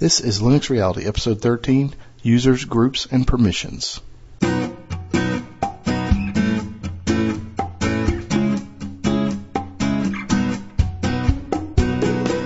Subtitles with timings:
[0.00, 1.92] This is Linux Reality, Episode 13
[2.22, 4.00] Users, Groups, and Permissions.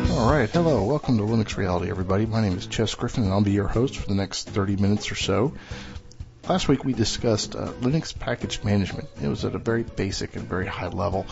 [0.09, 2.25] Alright, hello, welcome to Linux Reality, everybody.
[2.25, 5.13] My name is Chess Griffin, and I'll be your host for the next 30 minutes
[5.13, 5.53] or so.
[6.49, 9.11] Last week we discussed uh, Linux package management.
[9.23, 11.27] It was at a very basic and very high level.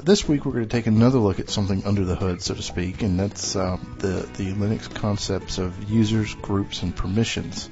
[0.00, 2.62] This week we're going to take another look at something under the hood, so to
[2.62, 7.68] speak, and that's uh, the the Linux concepts of users, groups, and permissions.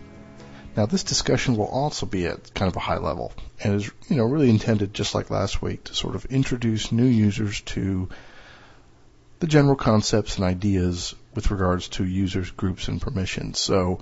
[0.76, 3.32] Now this discussion will also be at kind of a high level,
[3.64, 7.06] and is you know really intended, just like last week, to sort of introduce new
[7.06, 8.10] users to
[9.38, 13.58] the general concepts and ideas with regards to users, groups, and permissions.
[13.58, 14.00] So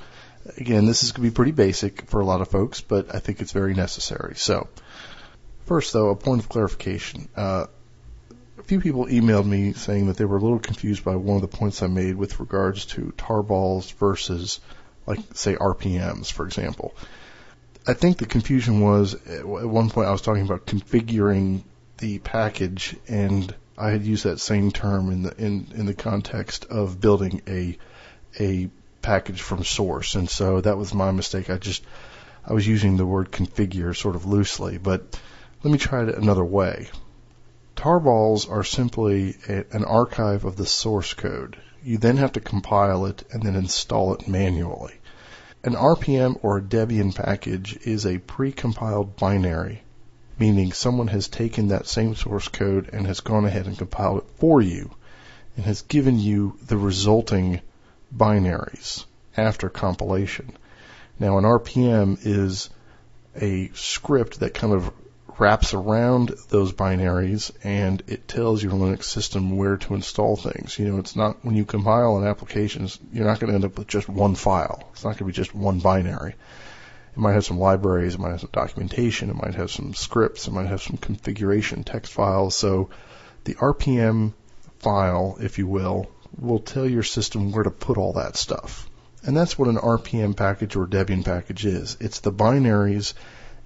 [0.57, 3.21] again, this is going to be pretty basic for a lot of folks, but I
[3.21, 4.35] think it's very necessary.
[4.35, 4.67] So
[5.67, 7.29] first, though, a point of clarification.
[7.37, 7.67] Uh,
[8.59, 11.43] a few people emailed me saying that they were a little confused by one of
[11.43, 14.61] the points I made with regards to tarballs versus,
[15.07, 16.95] like, say, RPMs, for example.
[17.87, 21.63] I think the confusion was at one point I was talking about configuring
[21.99, 26.67] the package, and I had used that same term in the in in the context
[26.67, 27.79] of building a
[28.39, 28.69] a
[29.01, 31.49] package from source, and so that was my mistake.
[31.49, 31.83] I just
[32.45, 35.19] I was using the word configure sort of loosely, but
[35.63, 36.89] let me try it another way.
[37.79, 41.57] Tarballs are simply a, an archive of the source code.
[41.81, 44.95] You then have to compile it and then install it manually.
[45.63, 49.85] An RPM or a Debian package is a pre-compiled binary,
[50.41, 54.31] meaning someone has taken that same source code and has gone ahead and compiled it
[54.39, 54.91] for you
[55.55, 57.61] and has given you the resulting
[58.13, 59.05] binaries
[59.37, 60.53] after compilation.
[61.21, 62.71] Now an RPM is
[63.41, 64.91] a script that kind of
[65.41, 70.79] wraps around those binaries and it tells your Linux system where to install things.
[70.79, 73.79] You know, it's not when you compile an application, you're not going to end up
[73.79, 74.89] with just one file.
[74.93, 76.35] It's not going to be just one binary.
[77.13, 80.47] It might have some libraries, it might have some documentation, it might have some scripts,
[80.47, 82.55] it might have some configuration text files.
[82.55, 82.91] So
[83.45, 84.35] the RPM
[84.79, 88.89] file, if you will, will tell your system where to put all that stuff.
[89.25, 91.97] And that's what an RPM package or Debian package is.
[92.01, 93.15] It's the binaries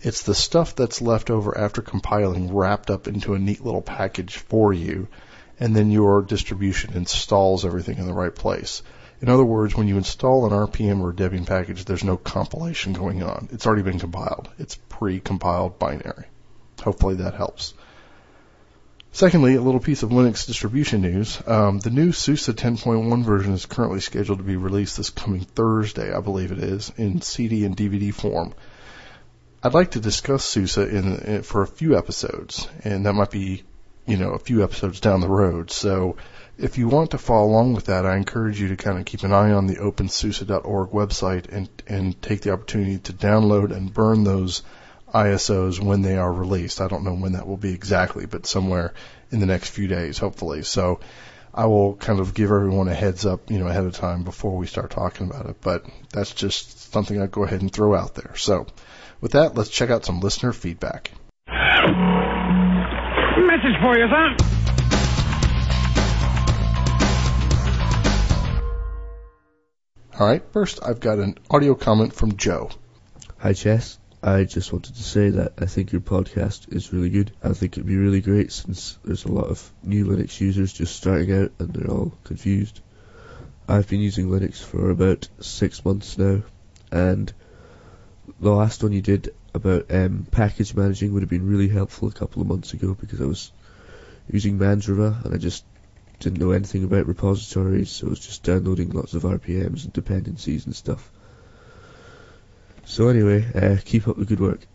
[0.02, 4.36] it's the stuff that's left over after compiling wrapped up into a neat little package
[4.36, 5.08] for you,
[5.60, 8.82] and then your distribution installs everything in the right place.
[9.20, 12.92] In other words, when you install an RPM or a Debian package, there's no compilation
[12.92, 13.48] going on.
[13.52, 14.50] It's already been compiled.
[14.58, 16.24] It's pre-compiled binary.
[16.82, 17.74] Hopefully that helps.
[19.12, 21.38] Secondly, a little piece of Linux distribution news.
[21.46, 26.12] Um, the new SUSE 10.1 version is currently scheduled to be released this coming Thursday,
[26.12, 28.54] I believe it is, in CD and DVD form.
[29.64, 33.62] I'd like to discuss SUSE in, in, for a few episodes, and that might be,
[34.06, 35.70] you know, a few episodes down the road.
[35.70, 36.16] So
[36.58, 39.22] if you want to follow along with that, I encourage you to kind of keep
[39.22, 44.24] an eye on the OpenSUSE.org website and and take the opportunity to download and burn
[44.24, 44.62] those
[45.14, 46.80] ISOs when they are released.
[46.80, 48.94] I don't know when that will be exactly, but somewhere
[49.30, 50.62] in the next few days, hopefully.
[50.62, 50.98] So
[51.54, 54.56] I will kind of give everyone a heads up, you know, ahead of time before
[54.56, 55.56] we start talking about it.
[55.60, 58.34] But that's just something I'd go ahead and throw out there.
[58.36, 58.66] So
[59.20, 61.10] with that, let's check out some listener feedback.
[63.46, 64.36] Message for you, sir.
[70.18, 72.70] All right, first I've got an audio comment from Joe.
[73.38, 73.98] Hi, Chess.
[74.24, 77.32] I just wanted to say that I think your podcast is really good.
[77.42, 80.94] I think it'd be really great since there's a lot of new Linux users just
[80.94, 82.80] starting out and they're all confused.
[83.66, 86.42] I've been using Linux for about six months now,
[86.92, 87.32] and
[88.38, 92.12] the last one you did about um, package managing would have been really helpful a
[92.12, 93.50] couple of months ago because I was
[94.30, 95.64] using Mandriva and I just
[96.20, 100.66] didn't know anything about repositories, so I was just downloading lots of RPMs and dependencies
[100.66, 101.10] and stuff.
[102.92, 104.66] So anyway, uh, keep up the good work.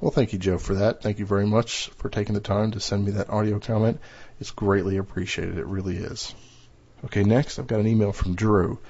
[0.00, 1.00] Well, thank you, Joe, for that.
[1.00, 4.00] Thank you very much for taking the time to send me that audio comment.
[4.40, 5.56] It's greatly appreciated.
[5.56, 6.34] It really is.
[7.04, 8.80] Okay, next I've got an email from Drew.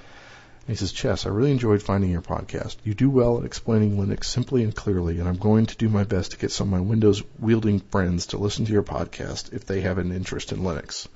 [0.67, 2.77] He says, Chess, I really enjoyed finding your podcast.
[2.85, 6.05] You do well at explaining Linux simply and clearly, and I'm going to do my
[6.05, 9.67] best to get some of my Windows wielding friends to listen to your podcast if
[9.67, 11.07] they have an interest in Linux.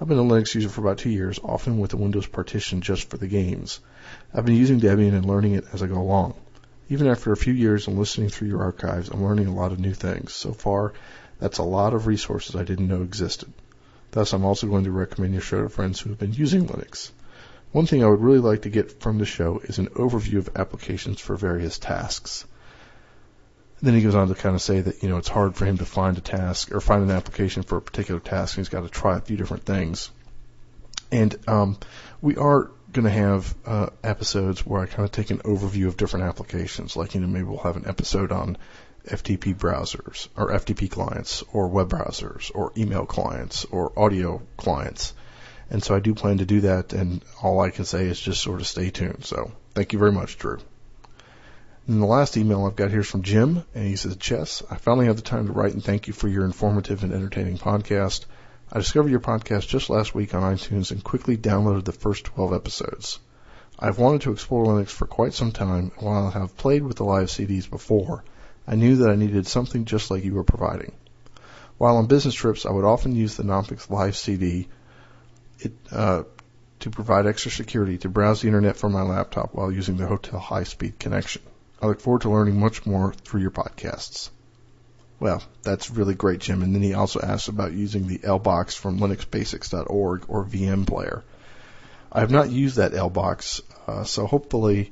[0.00, 3.10] I've been a Linux user for about two years, often with a Windows partition just
[3.10, 3.80] for the games.
[4.32, 6.34] I've been using Debian and learning it as I go along.
[6.88, 9.80] Even after a few years and listening through your archives, I'm learning a lot of
[9.80, 10.32] new things.
[10.34, 10.92] So far,
[11.40, 13.52] that's a lot of resources I didn't know existed.
[14.12, 17.10] Thus, I'm also going to recommend your show to friends who have been using Linux.
[17.72, 20.50] One thing I would really like to get from the show is an overview of
[20.54, 22.44] applications for various tasks.
[23.80, 25.78] Then he goes on to kind of say that, you know, it's hard for him
[25.78, 28.82] to find a task or find an application for a particular task and he's got
[28.82, 30.10] to try a few different things.
[31.10, 31.78] And um,
[32.20, 35.96] we are going to have uh, episodes where I kind of take an overview of
[35.96, 36.96] different applications.
[36.96, 38.56] Like, you know, maybe we'll have an episode on
[39.06, 45.14] FTP browsers or FTP clients or web browsers or email clients or audio clients.
[45.70, 46.92] And so I do plan to do that.
[46.92, 49.24] And all I can say is just sort of stay tuned.
[49.24, 50.58] So thank you very much, Drew.
[51.88, 54.76] And the last email I've got here is from Jim, and he says, Chess, I
[54.76, 58.26] finally have the time to write and thank you for your informative and entertaining podcast.
[58.70, 62.52] I discovered your podcast just last week on iTunes and quickly downloaded the first 12
[62.52, 63.18] episodes.
[63.78, 66.98] I've wanted to explore Linux for quite some time, and while I have played with
[66.98, 68.22] the live CDs before,
[68.66, 70.92] I knew that I needed something just like you were providing.
[71.78, 74.68] While on business trips, I would often use the Knoppix Live CD
[75.60, 76.24] it, uh,
[76.80, 80.38] to provide extra security to browse the internet from my laptop while using the hotel
[80.38, 81.40] high-speed connection.
[81.80, 84.30] I look forward to learning much more through your podcasts.
[85.20, 86.62] Well, that's really great, Jim.
[86.62, 91.24] And then he also asks about using the LBox from linuxbasics.org or VM player.
[92.10, 94.90] I have not used that LBox, uh, so hopefully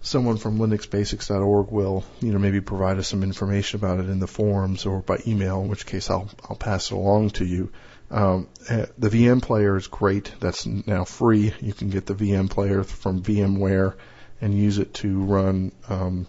[0.00, 4.26] someone from linuxbasics.org will, you know, maybe provide us some information about it in the
[4.26, 7.70] forums or by email, in which case I'll, I'll pass it along to you.
[8.10, 10.32] Um, eh, the VM player is great.
[10.40, 11.54] That's now free.
[11.60, 13.94] You can get the VM player from VMware
[14.44, 16.26] and use it to run um,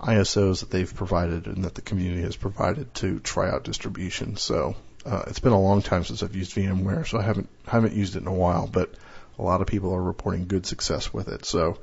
[0.00, 4.36] ISOs that they've provided and that the community has provided to try out distribution.
[4.36, 4.74] So
[5.06, 8.16] uh, it's been a long time since I've used VMware, so I haven't haven't used
[8.16, 8.66] it in a while.
[8.66, 8.92] But
[9.38, 11.44] a lot of people are reporting good success with it.
[11.44, 11.78] So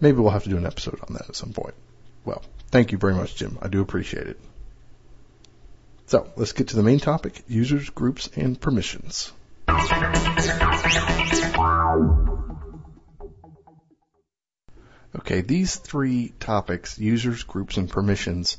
[0.00, 1.74] maybe we'll have to do an episode on that at some point.
[2.24, 3.58] Well, thank you very much, Jim.
[3.60, 4.40] I do appreciate it.
[6.06, 9.34] So let's get to the main topic: users, groups, and permissions.
[15.18, 18.58] Okay, these three topics, users, groups, and permissions,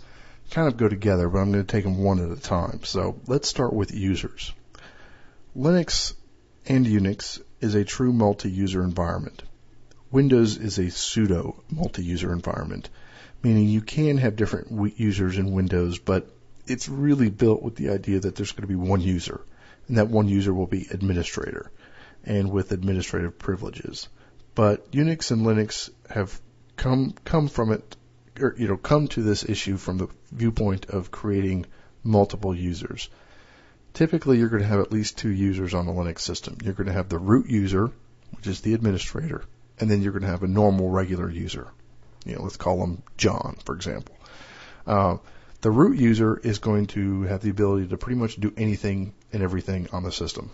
[0.49, 2.83] kind of go together, but I'm going to take them one at a time.
[2.83, 4.53] So let's start with users.
[5.55, 6.13] Linux
[6.65, 9.43] and Unix is a true multi-user environment.
[10.11, 12.89] Windows is a pseudo multi-user environment,
[13.43, 16.27] meaning you can have different users in Windows, but
[16.65, 19.41] it's really built with the idea that there's going to be one user,
[19.87, 21.71] and that one user will be administrator,
[22.23, 24.07] and with administrative privileges.
[24.55, 26.39] But Unix and Linux have
[26.77, 27.97] come come from it,
[28.39, 31.65] or you know, come to this issue from the viewpoint of creating
[32.03, 33.09] multiple users.
[33.93, 36.57] Typically, you're going to have at least two users on a Linux system.
[36.63, 37.91] You're going to have the root user,
[38.35, 39.43] which is the administrator,
[39.79, 41.67] and then you're going to have a normal regular user.
[42.23, 44.15] You know, let's call them John, for example.
[44.85, 45.17] Uh,
[45.61, 49.41] the root user is going to have the ability to pretty much do anything and
[49.41, 50.51] everything on the system.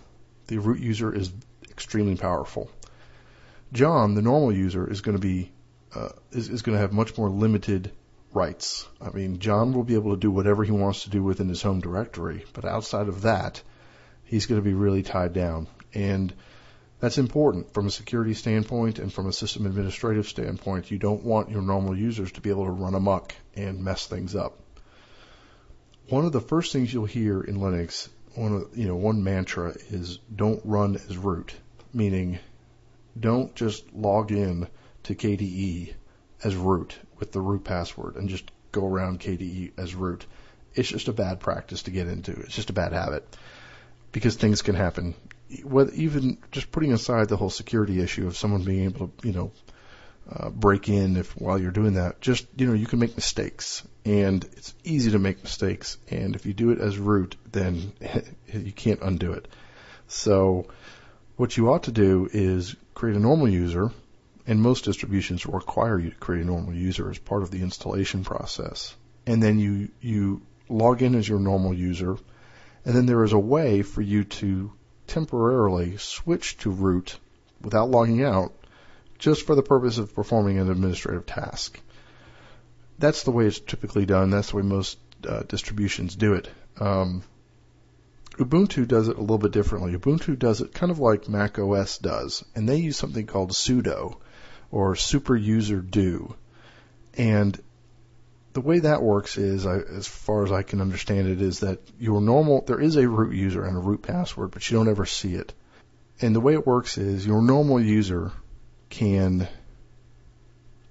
[0.47, 1.31] The root user is
[1.69, 2.71] extremely powerful.
[3.73, 5.51] John, the normal user, is going to be
[5.95, 7.91] uh, is, is going to have much more limited
[8.33, 8.87] rights.
[9.01, 11.61] I mean, John will be able to do whatever he wants to do within his
[11.61, 13.61] home directory, but outside of that,
[14.25, 15.67] he's going to be really tied down.
[15.93, 16.33] And
[16.99, 20.89] that's important from a security standpoint and from a system administrative standpoint.
[20.89, 24.35] You don't want your normal users to be able to run amok and mess things
[24.35, 24.57] up.
[26.09, 29.75] One of the first things you'll hear in Linux, one of, you know, one mantra
[29.89, 31.53] is don't run as root,
[31.93, 32.39] meaning
[33.19, 34.67] don't just log in
[35.03, 35.93] to KDE
[36.43, 40.25] as root with the root password and just go around KDE as root.
[40.75, 42.31] It's just a bad practice to get into.
[42.31, 43.27] It's just a bad habit
[44.11, 45.13] because things can happen.
[45.49, 49.51] Even just putting aside the whole security issue of someone being able to, you know,
[50.31, 53.85] uh, break in if while you're doing that, just you know, you can make mistakes,
[54.05, 55.97] and it's easy to make mistakes.
[56.09, 57.91] And if you do it as root, then
[58.47, 59.47] you can't undo it.
[60.07, 60.67] So,
[61.35, 63.91] what you ought to do is create a normal user
[64.45, 68.23] and most distributions require you to create a normal user as part of the installation
[68.23, 68.95] process.
[69.25, 72.17] And then you, you log in as your normal user,
[72.85, 74.71] and then there is a way for you to
[75.07, 77.17] temporarily switch to root
[77.61, 78.53] without logging out,
[79.17, 81.79] just for the purpose of performing an administrative task.
[82.99, 84.29] That's the way it's typically done.
[84.29, 84.97] That's the way most
[85.27, 86.49] uh, distributions do it.
[86.79, 87.23] Um,
[88.37, 89.95] Ubuntu does it a little bit differently.
[89.95, 94.17] Ubuntu does it kind of like Mac OS does, and they use something called sudo,
[94.71, 96.35] or super user do.
[97.17, 97.59] And
[98.53, 101.79] the way that works is, I, as far as I can understand it, is that
[101.99, 105.05] your normal, there is a root user and a root password, but you don't ever
[105.05, 105.53] see it.
[106.21, 108.31] And the way it works is your normal user
[108.89, 109.47] can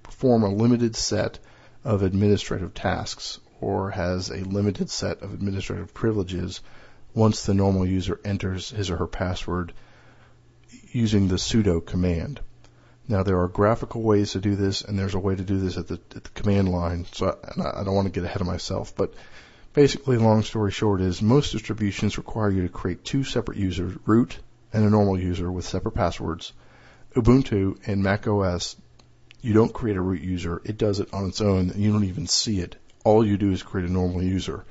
[0.03, 1.39] perform a limited set
[1.83, 6.61] of administrative tasks or has a limited set of administrative privileges
[7.13, 9.73] once the normal user enters his or her password
[10.91, 12.41] using the sudo command.
[13.07, 15.77] Now there are graphical ways to do this, and there's a way to do this
[15.77, 17.05] at the, at the command line.
[17.11, 19.13] So I, I don't want to get ahead of myself, but
[19.73, 24.39] basically, long story short, is most distributions require you to create two separate users, root
[24.73, 26.51] and a normal user with separate passwords.
[27.15, 28.75] Ubuntu and Mac OS,
[29.41, 30.61] you don't create a root user.
[30.65, 32.75] It does it on its own and you don't even see it.
[33.03, 34.65] All you do is create a normal user.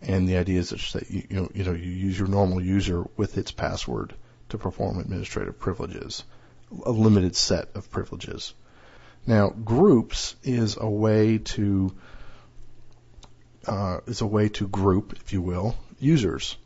[0.00, 3.04] And the idea is that you, you know, you know, you use your normal user
[3.16, 4.14] with its password
[4.50, 6.22] to perform administrative privileges,
[6.84, 8.54] a limited set of privileges.
[9.26, 11.94] Now, groups is a way to
[13.66, 16.56] uh, is a way to group, if you will, users.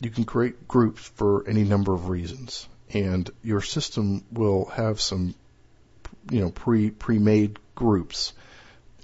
[0.00, 5.34] You can create groups for any number of reasons, and your system will have some,
[6.30, 8.32] you know, pre pre-made groups,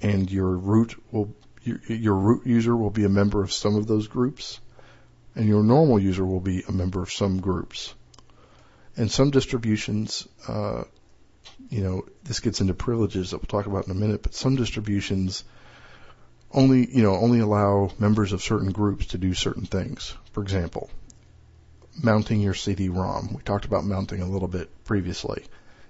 [0.00, 3.86] and your root will your, your root user will be a member of some of
[3.86, 4.60] those groups,
[5.34, 7.94] and your normal user will be a member of some groups.
[8.96, 10.84] And some distributions, uh,
[11.68, 14.56] you know, this gets into privileges that we'll talk about in a minute, but some
[14.56, 15.44] distributions
[16.52, 20.14] only, you know, only allow members of certain groups to do certain things.
[20.32, 20.90] For example,
[22.02, 23.34] mounting your CD-ROM.
[23.34, 25.44] We talked about mounting a little bit previously.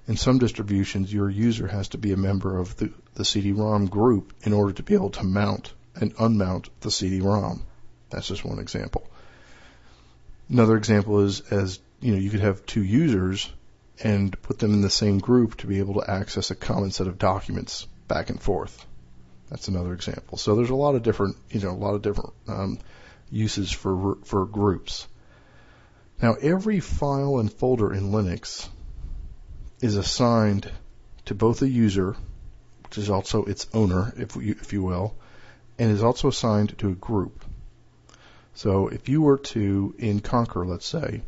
[0.07, 4.33] In some distributions, your user has to be a member of the, the CD-ROM group
[4.43, 7.63] in order to be able to mount and unmount the CD-ROM.
[8.11, 9.09] That's just one example.
[10.49, 13.51] Another example is as you know, you could have two users
[14.03, 17.07] and put them in the same group to be able to access a common set
[17.07, 18.87] of documents back and forth.
[19.51, 20.39] That's another example.
[20.39, 22.79] So there's a lot of different, you know, a lot of different um,
[23.31, 25.07] uses for for groups.
[26.23, 28.69] Now every file and folder in Linux
[29.81, 30.71] is assigned
[31.27, 32.17] to both a user,
[32.85, 35.17] which is also its owner, if you, if you will,
[35.79, 37.45] and is also assigned to a group.
[38.55, 41.23] So if you were to, in Konqueror, let's say,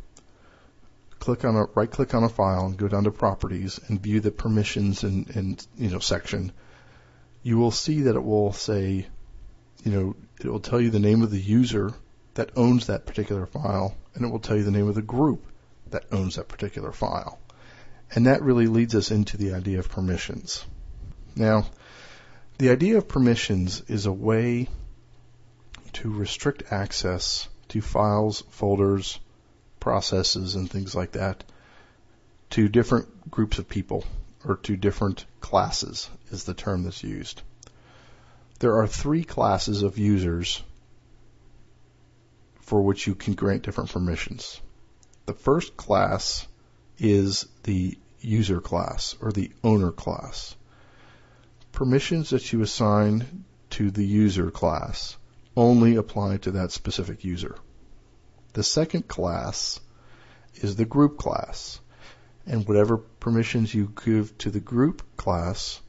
[1.23, 4.19] click on a right click on a file and go down to properties and view
[4.19, 6.51] the permissions and, and you know section,
[7.43, 9.07] you will see that it will say,
[9.85, 11.93] you know, it will tell you the name of the user
[12.33, 15.45] that owns that particular file, and it will tell you the name of the group
[15.91, 17.39] that owns that particular file.
[18.13, 20.65] And that really leads us into the idea of permissions.
[21.37, 21.67] Now,
[22.57, 24.67] the idea of permissions is a way
[25.93, 29.21] to restrict access to files, folders,
[29.83, 31.43] processes and things like that
[32.49, 34.05] to different groups of people
[34.45, 37.41] or to different classes is the term that's used.
[38.59, 40.63] There are three classes of users
[42.61, 44.61] for which you can grant different permissions.
[45.25, 46.47] The first class
[46.97, 50.55] is the user class or the owner class.
[51.73, 55.17] Permissions that you assign to the user class
[55.57, 57.57] only apply to that specific user.
[58.53, 59.79] The second class
[60.55, 61.79] is the group class.
[62.45, 65.81] And whatever permissions you give to the group class,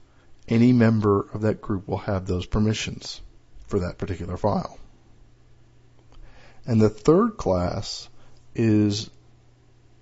[0.48, 3.20] any member of that group will have those permissions
[3.66, 4.78] for that particular file.
[6.66, 8.08] And the third class
[8.54, 9.10] is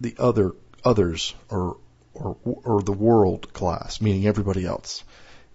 [0.01, 0.53] the other
[0.85, 1.79] others or
[2.15, 5.05] or or the world class, meaning everybody else,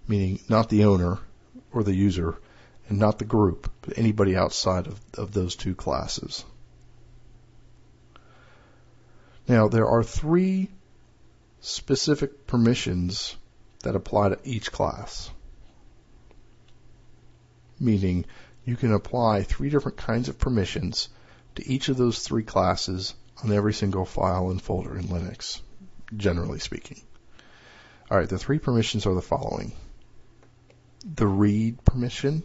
[0.08, 1.20] meaning not the owner
[1.72, 2.40] or the user
[2.90, 6.44] and not the group, but anybody outside of, of those two classes.
[9.48, 10.70] Now, there are three
[11.62, 13.38] specific permissions
[13.84, 15.30] that apply to each class.
[17.80, 18.26] Meaning,
[18.66, 21.08] you can apply three different kinds of permissions
[21.56, 25.62] to each of those three classes on every single file and folder in Linux,
[26.16, 27.02] generally speaking.
[28.12, 29.72] Alright, the three permissions are the following.
[31.06, 32.44] The read permission,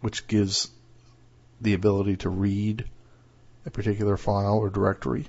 [0.00, 0.70] which gives
[1.60, 2.88] the ability to read
[3.64, 5.28] a particular file or directory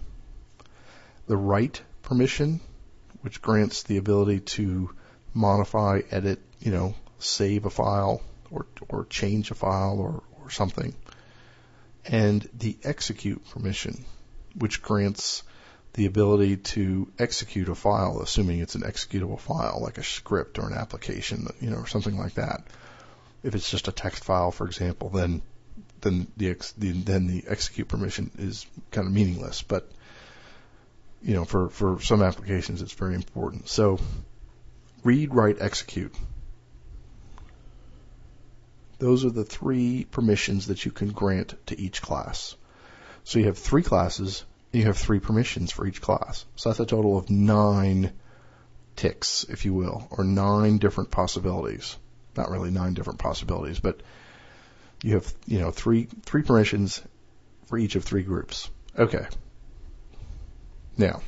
[1.28, 2.60] the write permission,
[3.22, 4.90] which grants the ability to
[5.34, 10.94] modify, edit, you know, save a file or, or change a file or, or something.
[12.06, 14.06] And the execute permission,
[14.56, 15.44] which grants
[15.94, 20.68] the ability to execute a file, assuming it's an executable file, like a script or
[20.68, 22.64] an application, you know, or something like that.
[23.44, 25.42] If it's just a text file, for example, then
[26.02, 29.62] then the, the then the execute permission is kind of meaningless.
[29.62, 29.90] But
[31.24, 33.70] you know, for, for some applications, it's very important.
[33.70, 34.00] So
[35.04, 36.14] read, write, execute.
[39.00, 42.56] Those are the three permissions that you can grant to each class.
[43.24, 46.46] So you have three classes, and you have three permissions for each class.
[46.56, 48.12] So that's a total of nine
[48.96, 51.98] ticks, if you will, or nine different possibilities.
[52.36, 54.02] Not really nine different possibilities, but
[55.02, 57.02] you have, you know, three, three permissions
[57.68, 58.70] for each of three groups.
[58.98, 59.26] Okay.
[60.98, 61.22] Now,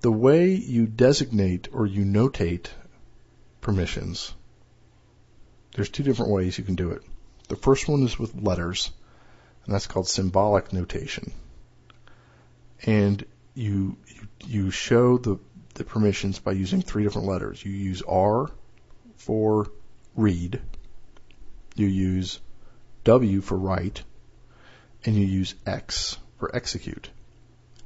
[0.00, 2.68] the way you designate or you notate
[3.60, 4.32] permissions,
[5.74, 7.02] there's two different ways you can do it.
[7.48, 8.90] The first one is with letters,
[9.64, 11.32] and that's called symbolic notation.
[12.84, 13.96] and you
[14.46, 15.38] you, show the
[15.74, 17.64] the permissions by using three different letters.
[17.64, 18.50] You use R
[19.16, 19.70] for
[20.16, 20.60] read,
[21.74, 22.40] you use
[23.04, 24.02] W for write,
[25.04, 27.10] and you use X for execute.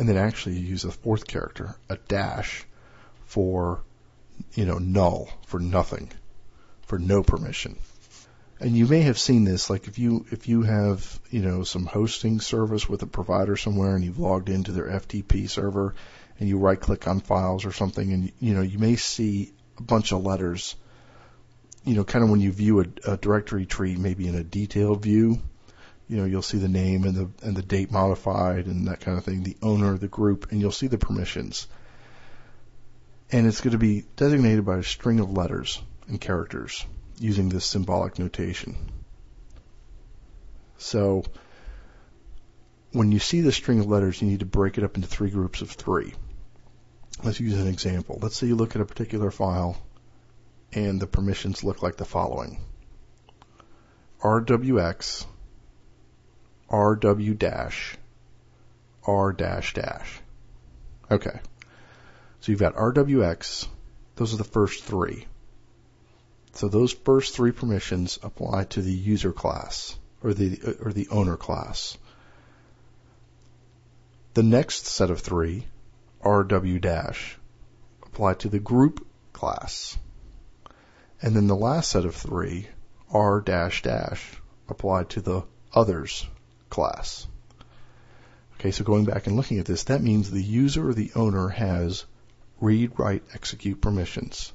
[0.02, 2.64] And then actually use a fourth character, a dash,
[3.24, 3.84] for,
[4.56, 6.10] you know, null, for nothing,
[6.88, 7.78] for no permission.
[8.58, 11.86] And you may have seen this, like if you, if you have, you know, some
[11.86, 15.94] hosting service with a provider somewhere and you've logged into their FTP server
[16.40, 19.82] and you right click on files or something and, you know, you may see a
[19.82, 20.74] bunch of letters
[21.84, 25.02] you know, kind of when you view a, a directory tree, maybe in a detailed
[25.02, 25.40] view,
[26.08, 29.16] you know, you'll see the name and the and the date modified and that kind
[29.16, 31.66] of thing, the owner of the group, and you'll see the permissions.
[33.30, 36.84] And it's going to be designated by a string of letters and characters
[37.18, 38.76] using this symbolic notation.
[40.76, 41.24] So
[42.92, 45.30] when you see the string of letters, you need to break it up into three
[45.30, 46.12] groups of three.
[47.22, 48.18] Let's use an example.
[48.20, 49.80] Let's say you look at a particular file
[50.72, 52.60] and the permissions look like the following.
[54.20, 55.26] RWX,
[56.72, 57.98] RW dash,
[59.06, 60.22] R dash dash.
[61.10, 61.38] Okay.
[62.40, 63.68] So you've got RWX.
[64.16, 65.26] Those are the first three.
[66.54, 71.08] So those first three permissions apply to the user class or the uh, or the
[71.10, 71.98] owner class.
[74.32, 75.66] The next set of three,
[76.24, 77.38] RW dash,
[78.02, 79.98] apply to the group class.
[81.20, 82.68] And then the last set of three,
[83.10, 85.42] R dash dash, applied to the
[85.74, 86.26] others
[86.72, 87.26] class.
[88.54, 91.48] Okay, so going back and looking at this, that means the user or the owner
[91.48, 92.04] has
[92.60, 94.52] read, write, execute permissions.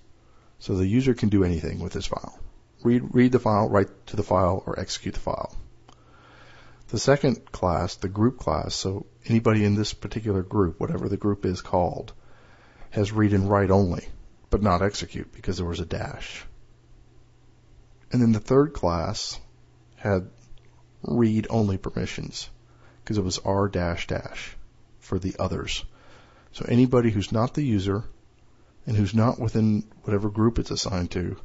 [0.60, 2.40] So the user can do anything with this file.
[2.84, 5.56] Read, read the file, write to the file, or execute the file.
[6.88, 11.46] The second class, the group class, so anybody in this particular group, whatever the group
[11.46, 12.14] is called,
[12.92, 14.08] has read and write only,
[14.50, 16.46] but not execute because there was a dash.
[18.12, 19.40] And then the third class
[19.98, 20.30] had
[21.08, 22.50] read only permissions
[23.04, 24.56] because it was R dash dash
[25.00, 25.84] for the others.
[26.52, 28.04] So anybody who's not the user
[28.86, 31.38] and who's not within whatever group it's assigned to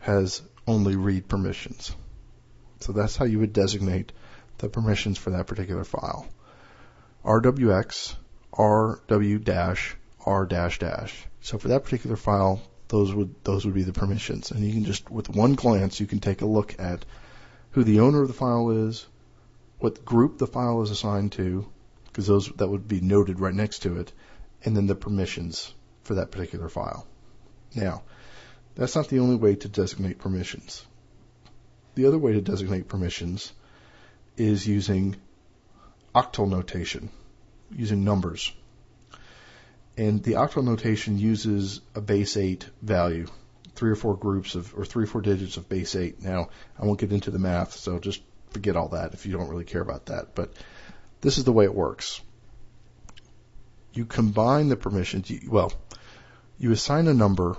[0.00, 1.94] has only read permissions.
[2.80, 4.12] So that's how you would designate
[4.58, 6.26] the permissions for that particular file.
[7.24, 8.14] RWX,
[8.52, 11.26] RW dash, R dash dash.
[11.40, 14.50] So for that particular file, those would those would be the permissions.
[14.50, 17.04] And you can just with one glance you can take a look at
[17.72, 19.06] who the owner of the file is,
[19.78, 21.66] what group the file is assigned to,
[22.06, 24.12] because those that would be noted right next to it,
[24.64, 27.06] and then the permissions for that particular file.
[27.74, 28.02] Now,
[28.74, 30.84] that's not the only way to designate permissions.
[31.94, 33.52] The other way to designate permissions
[34.36, 35.16] is using
[36.14, 37.10] octal notation,
[37.70, 38.52] using numbers.
[39.96, 43.26] And the octal notation uses a base 8 value,
[43.80, 46.20] three or four groups of, or three or four digits of base 8.
[46.22, 49.48] Now, I won't get into the math, so just forget all that if you don't
[49.48, 50.34] really care about that.
[50.34, 50.52] But
[51.22, 52.20] this is the way it works.
[53.94, 55.72] You combine the permissions, you, well,
[56.58, 57.56] you assign a number,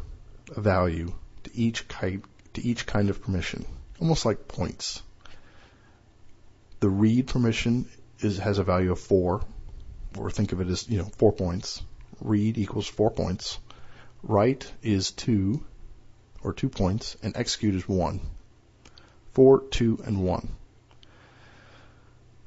[0.55, 1.11] a value,
[1.45, 3.65] to each kind, to each kind of permission,
[3.99, 5.01] almost like points.
[6.81, 9.41] The read permission is, has a value of four,
[10.15, 11.81] or think of it as, you know, four points
[12.21, 13.59] read equals four points,
[14.23, 15.65] write is two,
[16.43, 18.19] or two points, and execute is one.
[19.33, 20.49] Four, two, and one.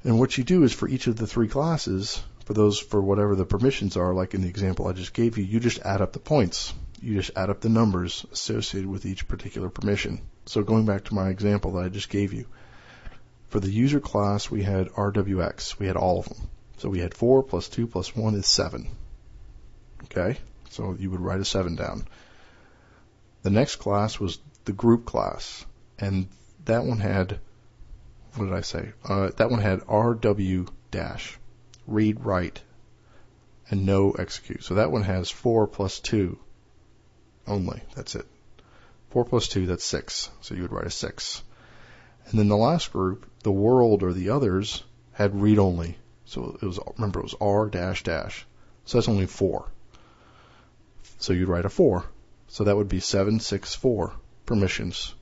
[0.03, 3.35] And what you do is for each of the three classes, for those, for whatever
[3.35, 6.13] the permissions are, like in the example I just gave you, you just add up
[6.13, 6.73] the points.
[7.01, 10.21] You just add up the numbers associated with each particular permission.
[10.45, 12.45] So going back to my example that I just gave you,
[13.49, 15.79] for the user class, we had RWX.
[15.79, 16.49] We had all of them.
[16.77, 18.87] So we had 4 plus 2 plus 1 is 7.
[20.03, 20.37] Okay,
[20.69, 22.05] so you would write a 7 down.
[23.45, 25.67] The next class was the group class,
[25.99, 26.29] and
[26.65, 27.39] that one had,
[28.33, 28.93] what did I say?
[29.07, 31.37] Uh, that one had RW dash,
[31.85, 32.63] read, write,
[33.69, 34.63] and no execute.
[34.63, 36.39] So that one has 4 plus 2
[37.45, 37.83] only.
[37.95, 38.25] That's it.
[39.11, 40.31] 4 plus 2, that's 6.
[40.41, 41.43] So you would write a 6.
[42.25, 45.99] And then the last group, the world or the others, had read only.
[46.25, 48.47] So it was, remember, it was R dash dash.
[48.85, 49.69] So that's only 4.
[51.19, 52.05] So you'd write a 4.
[52.55, 54.13] So that would be 764
[54.45, 55.13] permissions.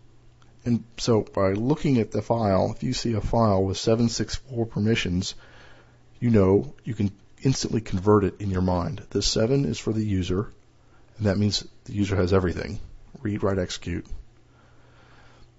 [0.66, 5.34] And so by looking at the file, if you see a file with 764 permissions,
[6.20, 7.10] you know you can
[7.42, 9.02] instantly convert it in your mind.
[9.10, 10.52] The 7 is for the user,
[11.18, 12.80] and that means the user has everything.
[13.24, 14.06] Read, write, execute.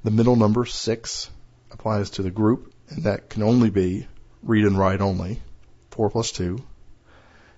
[0.05, 1.31] The middle number, 6,
[1.73, 4.07] applies to the group, and that can only be
[4.45, 5.43] read and write only,
[5.91, 6.57] 4 plus 2.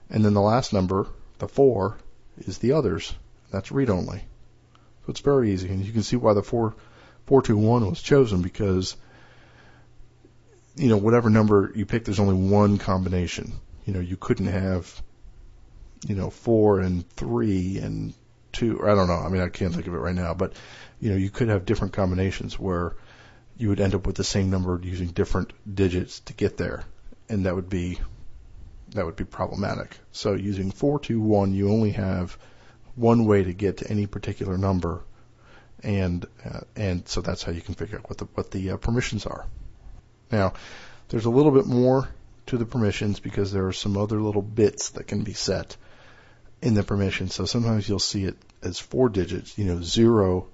[0.08, 1.98] And then the last number, the 4,
[2.38, 3.14] is the others.
[3.50, 4.18] That's read only.
[4.18, 5.68] So it's very easy.
[5.68, 6.74] And you can see why the 4,
[7.26, 8.96] 421 was chosen because,
[10.76, 13.52] you know, whatever number you pick, there's only one combination.
[13.84, 15.02] You know, you couldn't have,
[16.06, 18.14] you know, 4 and 3 and
[18.52, 19.14] 2, or I don't know.
[19.14, 20.54] I mean, I can't think of it right now, but,
[21.00, 22.96] you know, you could have different combinations where
[23.56, 26.84] you would end up with the same number using different digits to get there.
[27.28, 27.98] And that would be
[28.90, 29.98] that would be problematic.
[30.12, 32.38] So using 421, you only have
[32.96, 35.04] one way to get to any particular number,
[35.82, 38.76] and uh, and so that's how you can figure out what the what the uh,
[38.78, 39.46] permissions are.
[40.32, 40.54] Now,
[41.08, 42.08] there's a little bit more
[42.46, 45.76] to the permissions because there are some other little bits that can be set
[46.62, 47.28] in the permission.
[47.28, 50.48] So sometimes you'll see it as four digits, you know, zero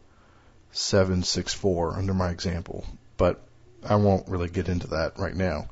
[0.72, 2.84] seven six four under my example,
[3.16, 3.40] but
[3.84, 5.68] I won't really get into that right now.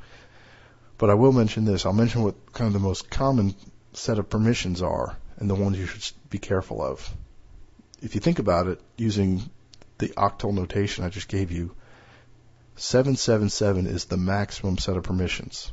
[0.99, 1.87] But I will mention this.
[1.87, 3.55] I'll mention what kind of the most common
[3.93, 7.13] set of permissions are and the ones you should be careful of.
[8.01, 9.43] If you think about it, using
[9.99, 11.75] the octal notation I just gave you,
[12.77, 15.73] 777 is the maximum set of permissions.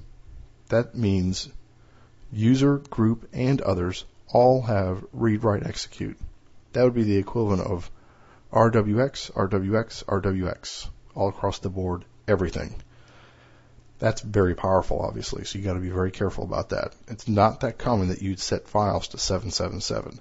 [0.70, 1.50] That means
[2.32, 6.18] user, group, and others all have read, write, execute.
[6.74, 7.90] That would be the equivalent of
[8.52, 12.76] RWX, RWX, RWX, all across the board, everything.
[14.00, 16.94] That's very powerful, obviously, so you got to be very careful about that.
[17.08, 20.20] It's not that common that you'd set files to 777.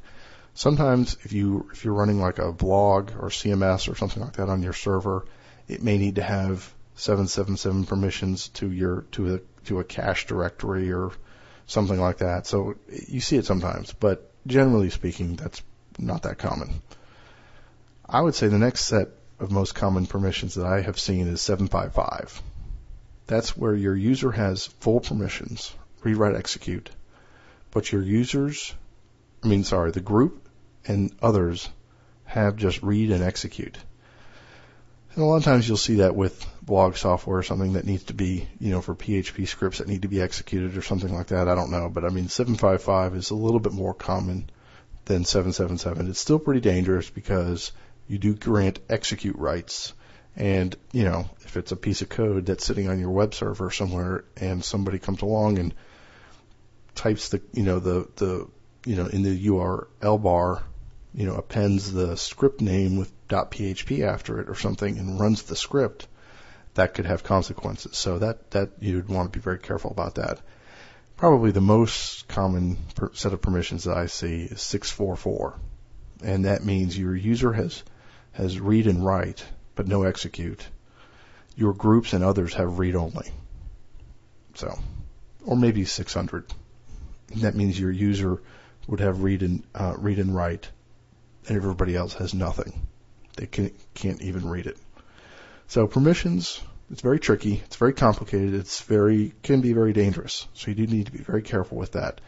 [0.54, 4.48] Sometimes, if you if you're running like a blog or CMS or something like that
[4.48, 5.26] on your server,
[5.68, 10.90] it may need to have 777 permissions to your to a to a cache directory
[10.92, 11.12] or
[11.66, 12.46] something like that.
[12.46, 15.62] So you see it sometimes, but generally speaking, that's
[15.98, 16.80] not that common.
[18.08, 19.08] I would say the next set
[19.38, 22.40] of most common permissions that I have seen is 755.
[23.26, 26.90] That's where your user has full permissions, read, write, execute,
[27.72, 28.74] but your users,
[29.42, 30.48] I mean, sorry, the group
[30.86, 31.68] and others
[32.24, 33.76] have just read and execute.
[35.14, 38.04] And a lot of times you'll see that with blog software or something that needs
[38.04, 41.28] to be, you know, for PHP scripts that need to be executed or something like
[41.28, 41.48] that.
[41.48, 44.50] I don't know, but I mean, 755 is a little bit more common
[45.06, 46.10] than 777.
[46.10, 47.72] It's still pretty dangerous because
[48.06, 49.94] you do grant execute rights
[50.36, 53.70] and, you know, if it's a piece of code that's sitting on your web server
[53.70, 55.74] somewhere and somebody comes along and
[56.94, 58.48] types the, you know, the, the,
[58.84, 60.62] you know, in the URL bar,
[61.14, 65.56] you know, appends the script name with .php after it or something and runs the
[65.56, 66.06] script,
[66.74, 67.96] that could have consequences.
[67.96, 70.40] So that, that you'd want to be very careful about that.
[71.16, 75.58] Probably the most common per set of permissions that I see is 644.
[76.22, 77.82] And that means your user has,
[78.32, 79.42] has read and write
[79.76, 80.66] but no execute.
[81.54, 83.30] Your groups and others have read only.
[84.54, 84.76] So,
[85.44, 86.52] or maybe 600.
[87.36, 88.42] That means your user
[88.88, 90.68] would have read and uh, read and write,
[91.46, 92.86] and everybody else has nothing.
[93.36, 94.78] They can, can't even read it.
[95.68, 96.60] So permissions,
[96.90, 97.62] it's very tricky.
[97.64, 98.54] It's very complicated.
[98.54, 100.46] It's very can be very dangerous.
[100.54, 102.20] So you do need to be very careful with that.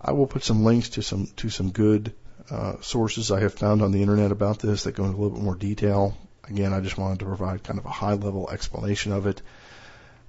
[0.00, 2.14] I will put some links to some to some good
[2.50, 5.36] uh, sources I have found on the internet about this that go into a little
[5.36, 6.16] bit more detail.
[6.48, 9.42] Again, I just wanted to provide kind of a high level explanation of it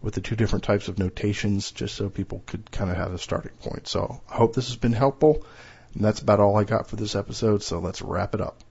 [0.01, 3.17] with the two different types of notations just so people could kind of have a
[3.17, 3.88] starting point.
[3.88, 5.45] So I hope this has been helpful.
[5.93, 7.63] And that's about all I got for this episode.
[7.63, 8.62] So let's wrap it up.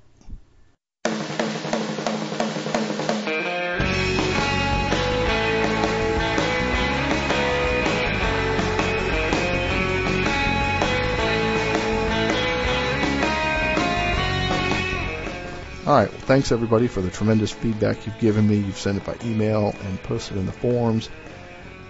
[15.86, 16.10] All right.
[16.10, 18.56] Well, thanks everybody for the tremendous feedback you've given me.
[18.56, 21.10] You've sent it by email and posted in the forums.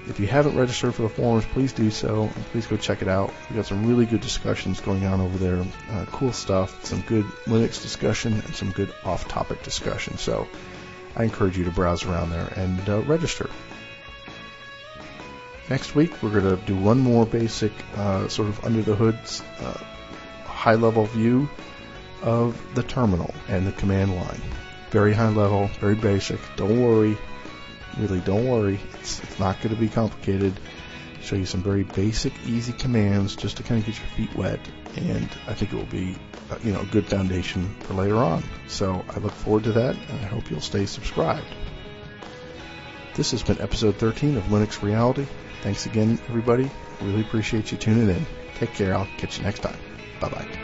[0.08, 3.08] If you haven't registered for the forums, please do so and please go check it
[3.08, 3.32] out.
[3.48, 5.64] We've got some really good discussions going on over there.
[5.90, 10.18] Uh, cool stuff, some good Linux discussion, and some good off topic discussion.
[10.18, 10.48] So
[11.14, 13.48] I encourage you to browse around there and uh, register.
[15.70, 19.18] Next week, we're going to do one more basic, uh, sort of under the hood,
[19.60, 19.78] uh,
[20.46, 21.48] high level view
[22.24, 24.40] of the terminal and the command line.
[24.90, 26.40] Very high level, very basic.
[26.56, 27.16] Don't worry.
[27.98, 28.80] Really, don't worry.
[29.00, 30.58] It's, it's not going to be complicated.
[31.22, 34.60] Show you some very basic, easy commands just to kind of get your feet wet.
[34.96, 36.16] And I think it will be,
[36.50, 38.42] uh, you know, a good foundation for later on.
[38.68, 41.46] So I look forward to that, and I hope you'll stay subscribed.
[43.14, 45.26] This has been episode 13 of Linux Reality.
[45.62, 46.70] Thanks again, everybody.
[47.00, 48.26] Really appreciate you tuning in.
[48.56, 48.94] Take care.
[48.94, 49.78] I'll catch you next time.
[50.20, 50.63] Bye bye.